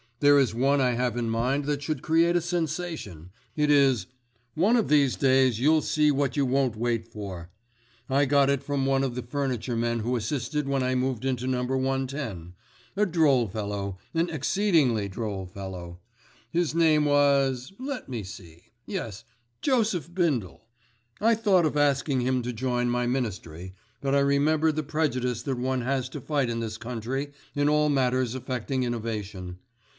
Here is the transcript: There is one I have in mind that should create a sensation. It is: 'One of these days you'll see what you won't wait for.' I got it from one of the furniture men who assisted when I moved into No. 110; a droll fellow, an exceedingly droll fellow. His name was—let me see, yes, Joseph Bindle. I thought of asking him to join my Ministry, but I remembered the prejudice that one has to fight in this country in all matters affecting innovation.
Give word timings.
There 0.19 0.39
is 0.39 0.53
one 0.53 0.79
I 0.81 0.91
have 0.91 1.15
in 1.17 1.29
mind 1.31 1.65
that 1.65 1.81
should 1.81 2.01
create 2.03 2.35
a 2.35 2.41
sensation. 2.41 3.31
It 3.55 3.69
is: 3.71 4.05
'One 4.53 4.75
of 4.75 4.87
these 4.87 5.15
days 5.15 5.59
you'll 5.59 5.81
see 5.83 6.11
what 6.11 6.35
you 6.37 6.45
won't 6.45 6.75
wait 6.75 7.07
for.' 7.07 7.49
I 8.09 8.25
got 8.25 8.49
it 8.49 8.63
from 8.63 8.85
one 8.85 9.03
of 9.03 9.13
the 9.15 9.23
furniture 9.23 9.75
men 9.75 9.99
who 9.99 10.15
assisted 10.15 10.67
when 10.67 10.81
I 10.83 10.93
moved 10.93 11.23
into 11.25 11.45
No. 11.47 11.63
110; 11.63 12.53
a 12.95 13.05
droll 13.07 13.47
fellow, 13.47 13.97
an 14.15 14.29
exceedingly 14.29 15.07
droll 15.07 15.45
fellow. 15.47 15.99
His 16.51 16.73
name 16.75 17.05
was—let 17.05 18.07
me 18.09 18.23
see, 18.23 18.65
yes, 18.85 19.23
Joseph 19.61 20.13
Bindle. 20.13 20.61
I 21.19 21.33
thought 21.35 21.65
of 21.65 21.77
asking 21.77 22.21
him 22.21 22.41
to 22.43 22.53
join 22.53 22.89
my 22.89 23.05
Ministry, 23.07 23.73
but 24.01 24.13
I 24.13 24.19
remembered 24.19 24.75
the 24.75 24.83
prejudice 24.83 25.41
that 25.43 25.57
one 25.57 25.81
has 25.81 26.09
to 26.09 26.21
fight 26.21 26.49
in 26.49 26.59
this 26.59 26.77
country 26.77 27.33
in 27.55 27.69
all 27.69 27.89
matters 27.89 28.35
affecting 28.35 28.83
innovation. 28.83 29.57